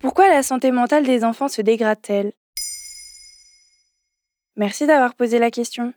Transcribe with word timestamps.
Pourquoi 0.00 0.28
la 0.28 0.42
santé 0.42 0.72
mentale 0.72 1.04
des 1.04 1.24
enfants 1.24 1.48
se 1.48 1.62
dégrade-t-elle? 1.62 2.32
Merci 4.56 4.86
d'avoir 4.86 5.14
posé 5.14 5.38
la 5.38 5.50
question. 5.50 5.94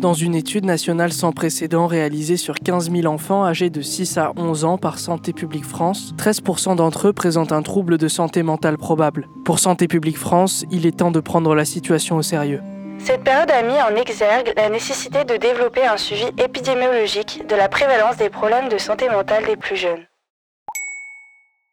Dans 0.00 0.14
une 0.14 0.36
étude 0.36 0.64
nationale 0.64 1.12
sans 1.12 1.32
précédent 1.32 1.88
réalisée 1.88 2.36
sur 2.36 2.54
15 2.54 2.92
000 2.92 3.12
enfants 3.12 3.44
âgés 3.44 3.68
de 3.68 3.82
6 3.82 4.16
à 4.16 4.32
11 4.36 4.64
ans 4.64 4.78
par 4.78 5.00
Santé 5.00 5.32
publique 5.32 5.64
France, 5.64 6.14
13% 6.16 6.76
d'entre 6.76 7.08
eux 7.08 7.12
présentent 7.12 7.50
un 7.50 7.62
trouble 7.62 7.98
de 7.98 8.06
santé 8.06 8.44
mentale 8.44 8.78
probable. 8.78 9.26
Pour 9.44 9.58
Santé 9.58 9.88
publique 9.88 10.16
France, 10.16 10.64
il 10.70 10.86
est 10.86 10.98
temps 10.98 11.10
de 11.10 11.18
prendre 11.18 11.52
la 11.56 11.64
situation 11.64 12.16
au 12.16 12.22
sérieux. 12.22 12.60
Cette 12.98 13.24
période 13.24 13.50
a 13.50 13.62
mis 13.62 13.80
en 13.80 13.96
exergue 13.96 14.52
la 14.56 14.68
nécessité 14.68 15.24
de 15.24 15.36
développer 15.36 15.86
un 15.86 15.96
suivi 15.96 16.26
épidémiologique 16.36 17.46
de 17.46 17.54
la 17.54 17.68
prévalence 17.68 18.16
des 18.16 18.28
problèmes 18.28 18.68
de 18.68 18.78
santé 18.78 19.08
mentale 19.08 19.46
des 19.46 19.56
plus 19.56 19.76
jeunes. 19.76 20.06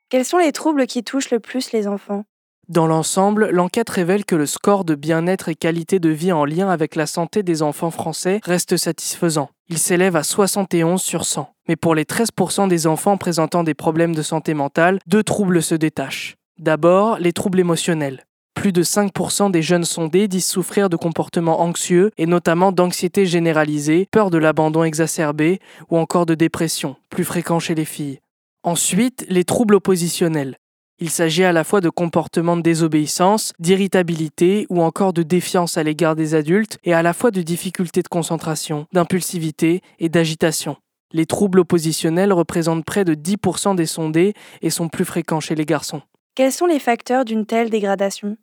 Quels 0.09 0.25
sont 0.25 0.37
les 0.37 0.51
troubles 0.51 0.87
qui 0.87 1.03
touchent 1.03 1.31
le 1.31 1.39
plus 1.39 1.71
les 1.71 1.87
enfants? 1.87 2.23
Dans 2.67 2.87
l'ensemble, 2.87 3.49
l'enquête 3.49 3.89
révèle 3.89 4.25
que 4.25 4.35
le 4.35 4.45
score 4.45 4.85
de 4.85 4.95
bien-être 4.95 5.49
et 5.49 5.55
qualité 5.55 5.99
de 5.99 6.09
vie 6.09 6.31
en 6.31 6.45
lien 6.45 6.69
avec 6.69 6.95
la 6.95 7.05
santé 7.05 7.43
des 7.43 7.61
enfants 7.61 7.91
français 7.91 8.39
reste 8.43 8.77
satisfaisant. 8.77 9.49
Il 9.67 9.77
s'élève 9.77 10.15
à 10.15 10.23
71 10.23 11.01
sur 11.01 11.25
100. 11.25 11.53
Mais 11.67 11.75
pour 11.75 11.95
les 11.95 12.05
13% 12.05 12.67
des 12.67 12.87
enfants 12.87 13.17
présentant 13.17 13.63
des 13.63 13.73
problèmes 13.73 14.15
de 14.15 14.21
santé 14.21 14.53
mentale, 14.53 14.99
deux 15.05 15.23
troubles 15.23 15.61
se 15.61 15.75
détachent. 15.75 16.37
D'abord, 16.57 17.19
les 17.19 17.33
troubles 17.33 17.59
émotionnels. 17.59 18.25
Plus 18.65 18.71
de 18.71 18.81
5% 18.81 19.51
des 19.51 19.61
jeunes 19.61 19.85
sondés 19.85 20.27
disent 20.27 20.47
souffrir 20.47 20.89
de 20.89 20.95
comportements 20.95 21.61
anxieux 21.61 22.09
et 22.17 22.25
notamment 22.25 22.71
d'anxiété 22.71 23.27
généralisée, 23.27 24.07
peur 24.09 24.31
de 24.31 24.39
l'abandon 24.39 24.83
exacerbé 24.83 25.59
ou 25.91 25.99
encore 25.99 26.25
de 26.25 26.33
dépression, 26.33 26.95
plus 27.11 27.23
fréquent 27.23 27.59
chez 27.59 27.75
les 27.75 27.85
filles. 27.85 28.21
Ensuite, 28.63 29.23
les 29.29 29.43
troubles 29.43 29.75
oppositionnels. 29.75 30.57
Il 30.97 31.11
s'agit 31.11 31.43
à 31.43 31.51
la 31.51 31.63
fois 31.63 31.79
de 31.79 31.91
comportements 31.91 32.57
de 32.57 32.63
désobéissance, 32.63 33.53
d'irritabilité 33.59 34.65
ou 34.71 34.81
encore 34.81 35.13
de 35.13 35.21
défiance 35.21 35.77
à 35.77 35.83
l'égard 35.83 36.15
des 36.15 36.33
adultes 36.33 36.79
et 36.83 36.95
à 36.95 37.03
la 37.03 37.13
fois 37.13 37.29
de 37.29 37.43
difficultés 37.43 38.01
de 38.01 38.07
concentration, 38.07 38.87
d'impulsivité 38.93 39.81
et 39.99 40.09
d'agitation. 40.09 40.75
Les 41.13 41.27
troubles 41.27 41.59
oppositionnels 41.59 42.33
représentent 42.33 42.83
près 42.83 43.05
de 43.05 43.13
10% 43.13 43.75
des 43.75 43.85
sondés 43.85 44.33
et 44.63 44.71
sont 44.71 44.89
plus 44.89 45.05
fréquents 45.05 45.39
chez 45.39 45.53
les 45.53 45.65
garçons. 45.65 46.01
Quels 46.33 46.51
sont 46.51 46.65
les 46.65 46.79
facteurs 46.79 47.25
d'une 47.25 47.45
telle 47.45 47.69
dégradation? 47.69 48.37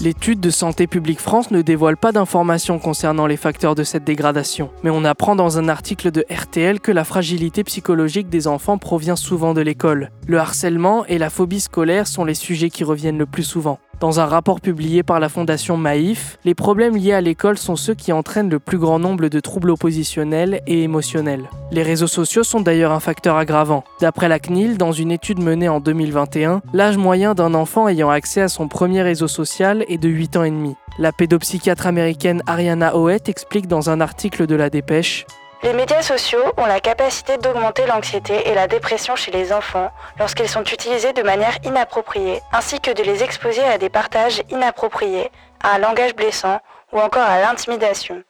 L'étude 0.00 0.40
de 0.40 0.50
Santé 0.50 0.86
publique 0.86 1.20
France 1.20 1.50
ne 1.50 1.62
dévoile 1.62 1.96
pas 1.96 2.12
d'informations 2.12 2.78
concernant 2.78 3.26
les 3.26 3.36
facteurs 3.36 3.74
de 3.74 3.84
cette 3.84 4.04
dégradation, 4.04 4.70
mais 4.82 4.90
on 4.90 5.04
apprend 5.04 5.36
dans 5.36 5.58
un 5.58 5.68
article 5.68 6.10
de 6.10 6.24
RTL 6.30 6.80
que 6.80 6.90
la 6.90 7.04
fragilité 7.04 7.62
psychologique 7.62 8.28
des 8.28 8.48
enfants 8.48 8.78
provient 8.78 9.16
souvent 9.16 9.54
de 9.54 9.60
l'école. 9.60 10.10
Le 10.28 10.38
harcèlement 10.38 11.04
et 11.06 11.18
la 11.18 11.30
phobie 11.30 11.60
scolaire 11.60 12.06
sont 12.06 12.24
les 12.24 12.34
sujets 12.34 12.70
qui 12.70 12.84
reviennent 12.84 13.18
le 13.18 13.26
plus 13.26 13.42
souvent. 13.42 13.78
Dans 14.02 14.18
un 14.18 14.26
rapport 14.26 14.60
publié 14.60 15.02
par 15.04 15.20
la 15.20 15.28
fondation 15.28 15.76
Maïf, 15.76 16.38
les 16.44 16.56
problèmes 16.56 16.96
liés 16.96 17.12
à 17.12 17.20
l'école 17.20 17.56
sont 17.56 17.76
ceux 17.76 17.94
qui 17.94 18.12
entraînent 18.12 18.50
le 18.50 18.58
plus 18.58 18.78
grand 18.78 18.98
nombre 18.98 19.28
de 19.28 19.40
troubles 19.40 19.70
oppositionnels 19.70 20.60
et 20.66 20.82
émotionnels. 20.82 21.48
Les 21.70 21.84
réseaux 21.84 22.08
sociaux 22.08 22.42
sont 22.42 22.60
d'ailleurs 22.60 22.90
un 22.90 22.98
facteur 22.98 23.36
aggravant. 23.36 23.84
D'après 24.00 24.28
la 24.28 24.40
CNIL, 24.40 24.76
dans 24.76 24.90
une 24.90 25.12
étude 25.12 25.40
menée 25.40 25.68
en 25.68 25.78
2021, 25.78 26.62
l'âge 26.72 26.96
moyen 26.96 27.34
d'un 27.34 27.54
enfant 27.54 27.86
ayant 27.86 28.10
accès 28.10 28.40
à 28.40 28.48
son 28.48 28.66
premier 28.66 29.02
réseau 29.02 29.28
social 29.28 29.84
est 29.88 29.98
de 29.98 30.08
8 30.08 30.36
ans 30.36 30.44
et 30.44 30.50
demi. 30.50 30.74
La 30.98 31.12
pédopsychiatre 31.12 31.86
américaine 31.86 32.42
Ariana 32.46 32.96
Hoet 32.96 33.28
explique 33.28 33.68
dans 33.68 33.88
un 33.88 34.00
article 34.00 34.46
de 34.46 34.56
la 34.56 34.68
Dépêche 34.68 35.26
Les 35.64 35.74
médias 35.74 36.02
sociaux 36.02 36.42
ont 36.56 36.66
la 36.66 36.80
capacité 36.80 37.38
d'augmenter 37.38 37.86
l'anxiété 37.86 38.48
et 38.48 38.54
la 38.54 38.66
dépression 38.66 39.14
chez 39.14 39.30
les 39.30 39.52
enfants 39.52 39.92
lorsqu'ils 40.18 40.48
sont 40.48 40.64
utilisés 40.64 41.12
de 41.12 41.22
manière 41.22 41.56
inappropriée, 41.64 42.40
ainsi 42.52 42.80
que 42.80 42.90
de 42.90 43.04
les 43.04 43.22
exposer 43.22 43.62
à 43.62 43.78
des 43.78 43.88
partages 43.88 44.42
inappropriés, 44.50 45.30
à 45.62 45.76
un 45.76 45.78
langage 45.78 46.16
blessant 46.16 46.58
ou 46.92 46.98
encore 46.98 47.22
à 47.22 47.40
l'intimidation. 47.40 48.24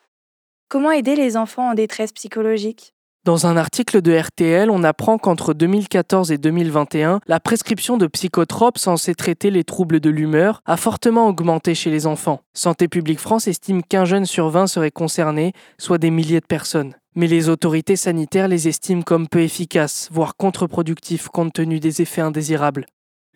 Comment 0.68 0.90
aider 0.90 1.16
les 1.16 1.38
enfants 1.38 1.70
en 1.70 1.74
détresse 1.74 2.12
psychologique? 2.12 2.92
Dans 3.24 3.46
un 3.46 3.56
article 3.56 4.02
de 4.02 4.14
RTL, 4.14 4.68
on 4.68 4.84
apprend 4.84 5.16
qu'entre 5.16 5.54
2014 5.54 6.32
et 6.32 6.38
2021, 6.38 7.20
la 7.26 7.40
prescription 7.40 7.96
de 7.96 8.08
psychotropes 8.08 8.78
censés 8.78 9.14
traiter 9.14 9.50
les 9.50 9.64
troubles 9.64 10.00
de 10.00 10.10
l'humeur 10.10 10.60
a 10.66 10.76
fortement 10.76 11.28
augmenté 11.28 11.74
chez 11.74 11.88
les 11.88 12.06
enfants. 12.06 12.40
Santé 12.52 12.88
publique 12.88 13.20
France 13.20 13.46
estime 13.46 13.82
qu'un 13.84 14.04
jeune 14.04 14.26
sur 14.26 14.50
20 14.50 14.66
serait 14.66 14.90
concerné, 14.90 15.52
soit 15.78 15.98
des 15.98 16.10
milliers 16.10 16.40
de 16.40 16.46
personnes. 16.46 16.94
Mais 17.14 17.26
les 17.26 17.50
autorités 17.50 17.96
sanitaires 17.96 18.48
les 18.48 18.68
estiment 18.68 19.02
comme 19.02 19.28
peu 19.28 19.40
efficaces, 19.40 20.08
voire 20.10 20.34
contre-productifs 20.34 21.28
compte 21.28 21.52
tenu 21.52 21.78
des 21.78 22.00
effets 22.00 22.22
indésirables. 22.22 22.86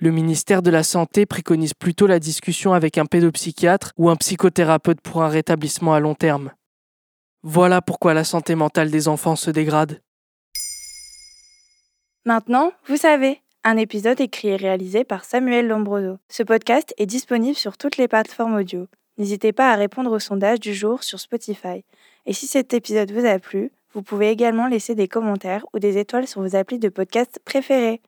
Le 0.01 0.11
ministère 0.11 0.63
de 0.63 0.71
la 0.71 0.83
Santé 0.83 1.27
préconise 1.27 1.75
plutôt 1.75 2.07
la 2.07 2.19
discussion 2.19 2.73
avec 2.73 2.97
un 2.97 3.07
pédopsychiatre 3.07 3.93
ou 3.99 4.09
un 4.09 4.17
psychothérapeute 4.17 5.01
pour 5.01 5.23
un 5.23 5.29
rétablissement 5.29 5.95
à 5.95 6.01
long 6.01 6.15
terme. 6.15 6.53
Voilà 7.43 7.83
pourquoi 7.83 8.15
la 8.15 8.25
santé 8.25 8.55
mentale 8.55 8.91
des 8.91 9.09
enfants 9.09 9.37
se 9.37 9.51
dégrade. 9.51 10.01
Maintenant, 12.25 12.73
vous 12.89 12.97
savez, 12.97 13.41
un 13.63 13.77
épisode 13.77 14.21
écrit 14.21 14.49
et 14.49 14.57
réalisé 14.57 15.05
par 15.05 15.25
Samuel 15.25 15.69
Lombroso. 15.69 16.19
Ce 16.29 16.43
podcast 16.43 16.95
est 16.99 17.07
disponible 17.07 17.57
sur 17.57 17.77
toutes 17.77 17.99
les 17.99 18.09
plateformes 18.09 18.57
audio. 18.57 18.87
N'hésitez 19.19 19.53
pas 19.53 19.72
à 19.72 19.77
répondre 19.77 20.12
au 20.12 20.19
sondage 20.19 20.60
du 20.60 20.75
jour 20.75 21.03
sur 21.03 21.21
Spotify. 21.21 21.84
Et 22.27 22.32
si 22.32 22.47
cet 22.47 22.75
épisode 22.75 23.10
vous 23.10 23.25
a 23.25 23.38
plu, 23.38 23.72
vous 23.93 24.03
pouvez 24.03 24.31
également 24.31 24.66
laisser 24.66 24.94
des 24.94 25.09
commentaires 25.09 25.65
ou 25.72 25.78
des 25.78 25.97
étoiles 25.99 26.27
sur 26.27 26.43
vos 26.43 26.54
applis 26.54 26.78
de 26.78 26.91
podcast 26.91 27.41
préférés. 27.44 28.03